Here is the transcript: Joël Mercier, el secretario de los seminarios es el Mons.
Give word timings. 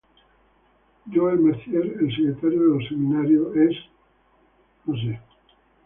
Joël 1.11 1.37
Mercier, 1.39 1.77
el 1.99 2.09
secretario 2.09 2.59
de 2.59 2.79
los 2.79 2.87
seminarios 2.89 3.55
es 3.55 3.75
el 4.87 4.93
Mons. 5.11 5.21